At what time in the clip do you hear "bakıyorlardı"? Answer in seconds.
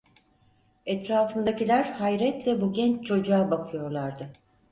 3.51-4.31